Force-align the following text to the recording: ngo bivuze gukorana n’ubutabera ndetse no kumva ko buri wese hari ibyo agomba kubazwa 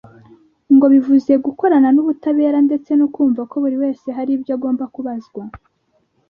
ngo 0.75 0.85
bivuze 0.93 1.31
gukorana 1.45 1.89
n’ubutabera 1.91 2.57
ndetse 2.67 2.91
no 2.99 3.07
kumva 3.13 3.41
ko 3.49 3.55
buri 3.63 3.75
wese 3.83 4.07
hari 4.17 4.31
ibyo 4.37 4.51
agomba 4.57 4.83
kubazwa 4.93 5.41